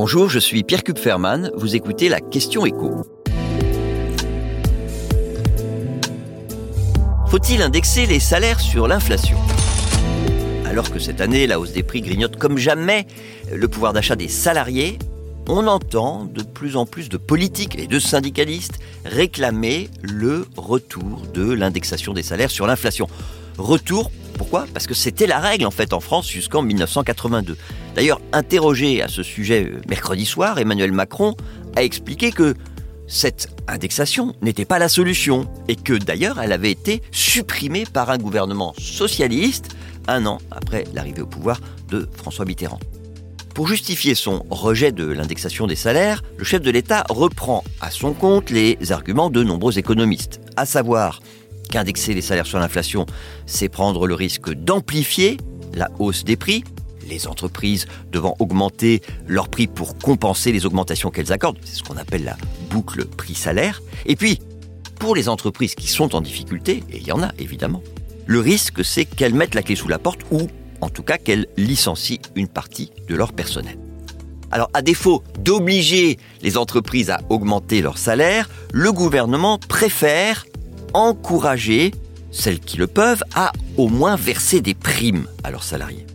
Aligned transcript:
Bonjour, 0.00 0.28
je 0.28 0.38
suis 0.38 0.62
Pierre 0.62 0.84
Kupferman, 0.84 1.50
vous 1.56 1.74
écoutez 1.74 2.08
la 2.08 2.20
question 2.20 2.64
écho. 2.64 3.04
Faut-il 7.26 7.60
indexer 7.62 8.06
les 8.06 8.20
salaires 8.20 8.60
sur 8.60 8.86
l'inflation? 8.86 9.36
Alors 10.66 10.92
que 10.92 11.00
cette 11.00 11.20
année, 11.20 11.48
la 11.48 11.58
hausse 11.58 11.72
des 11.72 11.82
prix 11.82 12.00
grignote 12.00 12.36
comme 12.36 12.58
jamais 12.58 13.08
le 13.52 13.66
pouvoir 13.66 13.92
d'achat 13.92 14.14
des 14.14 14.28
salariés, 14.28 15.00
on 15.48 15.66
entend 15.66 16.26
de 16.26 16.44
plus 16.44 16.76
en 16.76 16.86
plus 16.86 17.08
de 17.08 17.16
politiques 17.16 17.76
et 17.76 17.88
de 17.88 17.98
syndicalistes 17.98 18.78
réclamer 19.04 19.90
le 20.02 20.46
retour 20.56 21.22
de 21.34 21.50
l'indexation 21.50 22.12
des 22.12 22.22
salaires 22.22 22.52
sur 22.52 22.68
l'inflation. 22.68 23.08
Retour, 23.56 24.12
pourquoi? 24.38 24.66
Parce 24.72 24.86
que 24.86 24.94
c'était 24.94 25.26
la 25.26 25.40
règle 25.40 25.66
en 25.66 25.70
fait 25.70 25.92
en 25.92 26.00
France 26.00 26.30
jusqu'en 26.30 26.62
1982. 26.62 27.58
D'ailleurs, 27.94 28.20
interrogé 28.32 29.02
à 29.02 29.08
ce 29.08 29.22
sujet 29.22 29.64
euh, 29.64 29.80
mercredi 29.88 30.24
soir, 30.24 30.58
Emmanuel 30.58 30.92
Macron 30.92 31.34
a 31.76 31.82
expliqué 31.82 32.32
que 32.32 32.54
cette 33.06 33.48
indexation 33.66 34.34
n'était 34.40 34.64
pas 34.64 34.78
la 34.78 34.88
solution 34.88 35.48
et 35.66 35.76
que 35.76 35.94
d'ailleurs 35.94 36.40
elle 36.40 36.52
avait 36.52 36.70
été 36.70 37.02
supprimée 37.10 37.84
par 37.84 38.10
un 38.10 38.18
gouvernement 38.18 38.74
socialiste 38.78 39.70
un 40.06 40.24
an 40.26 40.38
après 40.50 40.84
l'arrivée 40.94 41.22
au 41.22 41.26
pouvoir 41.26 41.60
de 41.88 42.08
François 42.16 42.44
Mitterrand. 42.44 42.80
Pour 43.54 43.66
justifier 43.66 44.14
son 44.14 44.44
rejet 44.50 44.92
de 44.92 45.04
l'indexation 45.04 45.66
des 45.66 45.74
salaires, 45.74 46.22
le 46.36 46.44
chef 46.44 46.62
de 46.62 46.70
l'État 46.70 47.04
reprend 47.08 47.64
à 47.80 47.90
son 47.90 48.12
compte 48.12 48.50
les 48.50 48.78
arguments 48.92 49.30
de 49.30 49.42
nombreux 49.42 49.78
économistes, 49.78 50.40
à 50.56 50.64
savoir 50.64 51.20
qu'indexer 51.68 52.14
les 52.14 52.22
salaires 52.22 52.46
sur 52.46 52.58
l'inflation, 52.58 53.06
c'est 53.46 53.68
prendre 53.68 54.06
le 54.06 54.14
risque 54.14 54.52
d'amplifier 54.52 55.36
la 55.74 55.90
hausse 55.98 56.24
des 56.24 56.36
prix, 56.36 56.64
les 57.08 57.26
entreprises 57.26 57.86
devant 58.12 58.36
augmenter 58.38 59.02
leurs 59.26 59.48
prix 59.48 59.66
pour 59.66 59.98
compenser 59.98 60.52
les 60.52 60.66
augmentations 60.66 61.10
qu'elles 61.10 61.32
accordent. 61.32 61.58
C'est 61.64 61.76
ce 61.76 61.82
qu'on 61.82 61.96
appelle 61.96 62.24
la 62.24 62.36
boucle 62.70 63.06
prix-salaire. 63.06 63.82
Et 64.06 64.16
puis, 64.16 64.40
pour 64.98 65.14
les 65.14 65.28
entreprises 65.28 65.74
qui 65.74 65.86
sont 65.86 66.14
en 66.14 66.20
difficulté, 66.20 66.82
et 66.90 66.98
il 66.98 67.06
y 67.06 67.12
en 67.12 67.22
a 67.22 67.30
évidemment, 67.38 67.82
le 68.26 68.40
risque 68.40 68.84
c'est 68.84 69.04
qu'elles 69.04 69.34
mettent 69.34 69.54
la 69.54 69.62
clé 69.62 69.76
sous 69.76 69.88
la 69.88 69.98
porte 69.98 70.20
ou 70.30 70.48
en 70.80 70.88
tout 70.88 71.02
cas 71.02 71.18
qu'elles 71.18 71.46
licencient 71.56 72.18
une 72.34 72.48
partie 72.48 72.92
de 73.08 73.14
leur 73.14 73.32
personnel. 73.32 73.78
Alors, 74.50 74.70
à 74.72 74.82
défaut 74.82 75.22
d'obliger 75.40 76.18
les 76.42 76.56
entreprises 76.56 77.10
à 77.10 77.20
augmenter 77.28 77.82
leur 77.82 77.98
salaire, 77.98 78.48
le 78.72 78.92
gouvernement 78.92 79.58
préfère 79.58 80.46
encourager 80.94 81.92
celles 82.30 82.60
qui 82.60 82.76
le 82.76 82.86
peuvent 82.86 83.22
à 83.34 83.52
au 83.76 83.88
moins 83.88 84.16
verser 84.16 84.60
des 84.60 84.74
primes 84.74 85.26
à 85.44 85.50
leurs 85.50 85.64
salariés. 85.64 86.06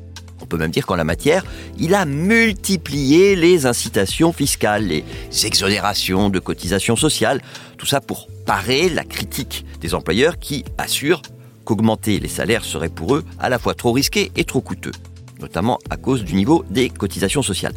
On 0.42 0.46
peut 0.46 0.58
même 0.58 0.72
dire 0.72 0.86
qu'en 0.86 0.96
la 0.96 1.04
matière, 1.04 1.46
il 1.80 1.96
a 1.96 2.06
multiplié 2.06 3.36
les 3.36 3.66
incitations 3.66 4.34
fiscales, 4.34 4.86
les 4.86 5.04
exonérations 5.46 6.30
de 6.30 6.40
cotisations 6.40 6.96
sociales, 6.96 7.42
tout 7.78 7.86
ça 7.86 8.02
pour 8.02 8.28
parer 8.46 8.90
la 8.90 9.04
critique 9.04 9.66
des 9.80 9.96
employeurs 9.96 10.40
qui 10.40 10.66
assurent 10.78 11.22
qu'augmenter 11.64 12.20
les 12.20 12.28
salaires 12.28 12.66
serait 12.66 12.90
pour 12.90 13.16
eux 13.16 13.24
à 13.40 13.50
la 13.50 13.58
fois 13.58 13.74
trop 13.74 13.94
risqué 13.94 14.32
et 14.36 14.44
trop 14.44 14.62
coûteux, 14.62 14.92
notamment 15.40 15.80
à 15.90 15.98
cause 15.98 16.24
du 16.24 16.36
niveau 16.36 16.66
des 16.70 16.90
cotisations 16.90 17.42
sociales. 17.42 17.74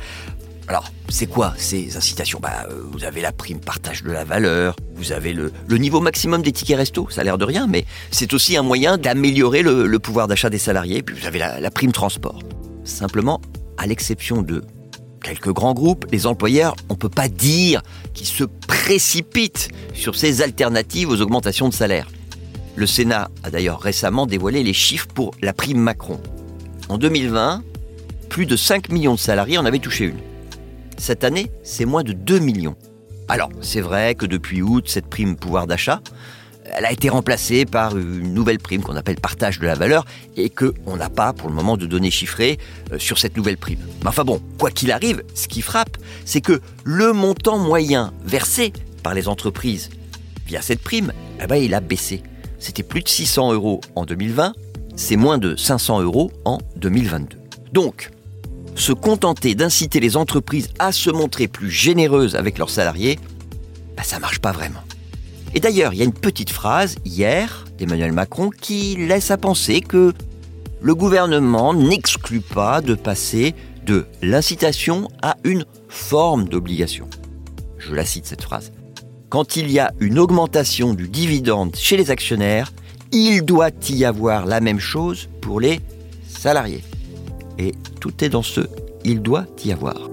Alors, 0.69 0.91
c'est 1.09 1.27
quoi 1.27 1.55
ces 1.57 1.97
incitations? 1.97 2.41
Bah, 2.41 2.67
euh, 2.69 2.83
Vous 2.91 3.05
avez 3.05 3.21
la 3.21 3.33
prime 3.33 3.61
partage 3.61 4.03
de 4.03 4.11
la 4.11 4.25
valeur, 4.25 4.77
vous 4.95 5.13
avez 5.13 5.33
le, 5.33 5.53
niveau 5.71 6.01
maximum 6.01 6.43
des 6.43 6.53
tickets 6.53 6.77
resto, 6.77 7.09
ça 7.11 7.21
a 7.21 7.25
l'air 7.25 7.39
de 7.39 7.45
rien, 7.45 7.67
mais 7.67 7.85
c'est 8.11 8.35
aussi 8.35 8.57
un 8.57 8.63
moyen 8.63 8.99
d'améliorer 8.99 9.63
le, 9.63 9.99
pouvoir 9.99 10.27
d'achat 10.27 10.51
des 10.51 10.59
salariés, 10.59 11.03
puis 11.03 11.15
vous 11.15 11.27
avez 11.27 11.39
la 11.39 11.71
prime 11.71 11.93
transport. 11.93 12.41
Simplement, 12.85 13.41
à 13.79 13.87
l'exception 13.87 14.43
de 14.43 14.65
quelques 15.23 15.53
grands 15.53 15.75
groupes, 15.75 16.07
les 16.13 16.27
employeurs, 16.27 16.77
on 16.89 16.95
ne 16.95 16.99
peut 16.99 17.09
pas 17.09 17.29
dire 17.29 17.83
qu'ils 18.15 18.29
se 18.29 18.45
précipitent 18.45 19.69
sur 19.93 20.15
ces 20.15 20.41
alternatives 20.41 21.09
aux 21.09 21.21
augmentations 21.21 21.69
de 21.69 21.75
salaire. 21.75 22.09
Le 22.77 22.87
Sénat 22.87 23.29
a 23.43 23.51
d'ailleurs 23.51 23.81
récemment 23.81 24.27
dévoilé 24.27 24.63
les 24.63 24.73
chiffres 24.73 25.09
pour 25.09 25.33
la 25.43 25.53
prime 25.53 25.79
Macron. 25.81 26.21
En 26.89 26.99
2020, 26.99 27.63
plus 28.29 28.47
de 28.47 28.55
5 28.55 28.91
millions 28.91 29.15
de 29.15 29.19
salariés 29.19 29.59
en 29.59 29.65
avaient 29.65 29.81
touché 29.81 30.05
une. 30.05 30.21
Cette 30.99 31.25
année, 31.25 31.51
c'est 31.63 31.85
moins 31.85 32.03
de 32.03 32.13
2 32.13 32.39
millions. 32.39 32.77
Alors, 33.29 33.51
c'est 33.61 33.81
vrai 33.81 34.15
que 34.15 34.27
depuis 34.27 34.63
août, 34.63 34.85
cette 34.89 35.07
prime 35.07 35.37
pouvoir 35.37 35.67
d'achat, 35.67 36.01
elle 36.75 36.85
a 36.85 36.93
été 36.93 37.09
remplacée 37.09 37.65
par 37.65 37.97
une 37.97 38.35
nouvelle 38.35 38.59
prime 38.59 38.83
qu'on 38.83 38.97
appelle 38.97 39.17
partage 39.17 39.61
de 39.61 39.67
la 39.67 39.75
valeur 39.75 40.05
et 40.37 40.51
qu'on 40.51 40.97
n'a 40.97 41.09
pas 41.09 41.33
pour 41.33 41.49
le 41.49 41.55
moment 41.55 41.77
de 41.77 41.87
données 41.87 42.11
chiffrées 42.11 42.59
euh, 42.93 42.99
sur 42.99 43.19
cette 43.19 43.37
nouvelle 43.37 43.57
prime. 43.57 43.79
Mais 44.03 44.09
enfin 44.09 44.25
bon, 44.25 44.41
quoi 44.59 44.71
qu'il 44.71 44.91
arrive, 44.91 45.23
ce 45.35 45.49
qui 45.49 45.63
frappe, 45.63 45.97
c'est 46.25 46.41
que 46.41 46.61
le 46.85 47.13
montant 47.13 47.59
moyen 47.59 48.13
versé 48.25 48.73
par 49.03 49.15
les 49.15 49.29
entreprises 49.29 49.91
via 50.47 50.63
cette 50.63 50.81
prime, 50.81 51.13
eh 51.43 51.47
ben, 51.47 51.57
il 51.57 51.75
a 51.75 51.81
baissé. 51.81 52.23
C'était 52.59 52.83
plus 52.83 53.03
de 53.03 53.09
600 53.09 53.53
euros 53.53 53.81
en 53.95 54.05
2020, 54.05 54.53
c'est 54.97 55.17
moins 55.17 55.39
de 55.39 55.57
500 55.57 56.03
euros 56.03 56.33
en 56.45 56.59
2022. 56.77 57.39
Donc, 57.73 58.11
se 58.77 58.93
contenter 58.93 59.55
d'inciter 59.55 60.01
les 60.01 60.17
entreprises 60.17 60.69
à 60.79 60.93
se 60.93 61.11
montrer 61.11 61.49
plus 61.49 61.71
généreuses 61.71 62.37
avec 62.37 62.59
leurs 62.59 62.71
salariés, 62.71 63.19
bah, 63.97 64.03
ça 64.05 64.19
marche 64.19 64.39
pas 64.39 64.53
vraiment. 64.53 64.83
Et 65.55 65.61
d'ailleurs, 65.61 65.95
il 65.95 65.99
y 65.99 66.03
a 66.03 66.05
une 66.05 66.13
petite 66.13 66.51
phrase 66.51 66.97
hier 67.05 67.65
d'Emmanuel 67.79 68.13
Macron 68.13 68.51
qui 68.51 68.97
laisse 68.97 69.31
à 69.31 69.39
penser 69.39 69.81
que 69.81 70.13
le 70.83 70.95
gouvernement 70.95 71.73
n'exclut 71.73 72.41
pas 72.41 72.83
de 72.83 72.95
passer 72.95 73.55
de 73.87 74.07
l'incitation 74.21 75.09
à 75.23 75.37
une 75.45 75.65
forme 75.89 76.49
d'obligation. 76.49 77.09
Je 77.79 77.95
la 77.95 78.05
cite 78.05 78.27
cette 78.27 78.43
phrase. 78.43 78.73
Quand 79.31 79.57
il 79.57 79.71
y 79.71 79.79
a 79.79 79.93
une 80.01 80.19
augmentation 80.19 80.93
du 80.93 81.09
dividende 81.09 81.75
chez 81.75 81.97
les 81.97 82.11
actionnaires, 82.11 82.73
il 83.13 83.43
doit 83.43 83.71
y 83.89 84.05
avoir 84.05 84.45
la 84.45 84.61
même 84.61 84.81
chose 84.81 85.29
pour 85.41 85.61
les 85.61 85.81
salariés. 86.29 86.83
Et 87.59 87.73
tout 88.01 88.25
est 88.25 88.29
dans 88.29 88.43
ce 88.43 88.63
il 89.05 89.23
doit 89.23 89.47
y 89.65 89.73
avoir. 89.73 90.11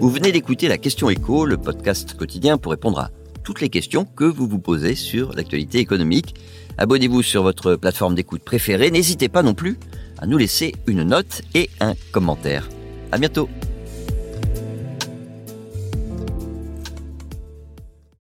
Vous 0.00 0.10
venez 0.10 0.30
d'écouter 0.30 0.68
la 0.68 0.78
question 0.78 1.10
écho, 1.10 1.44
le 1.44 1.56
podcast 1.56 2.14
quotidien 2.16 2.56
pour 2.56 2.70
répondre 2.70 3.00
à 3.00 3.10
toutes 3.42 3.60
les 3.60 3.68
questions 3.68 4.04
que 4.04 4.24
vous 4.24 4.46
vous 4.46 4.60
posez 4.60 4.94
sur 4.94 5.32
l'actualité 5.32 5.78
économique. 5.78 6.36
Abonnez-vous 6.78 7.22
sur 7.22 7.42
votre 7.42 7.74
plateforme 7.74 8.14
d'écoute 8.14 8.42
préférée. 8.42 8.92
N'hésitez 8.92 9.28
pas 9.28 9.42
non 9.42 9.54
plus 9.54 9.76
à 10.18 10.26
nous 10.26 10.38
laisser 10.38 10.74
une 10.86 11.02
note 11.02 11.42
et 11.54 11.68
un 11.80 11.94
commentaire. 12.12 12.68
À 13.10 13.18
bientôt. 13.18 13.48